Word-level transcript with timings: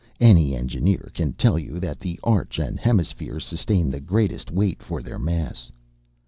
Any 0.19 0.55
engineer 0.55 1.11
can 1.13 1.33
tell 1.33 1.59
you 1.59 1.79
that 1.79 1.99
the 1.99 2.19
arch 2.23 2.57
and 2.57 2.79
hemisphere 2.79 3.39
sustain 3.39 3.91
the 3.91 3.99
greatest 4.01 4.49
weight 4.49 4.81
for 4.81 5.03
their 5.03 5.19
mass. 5.19 5.71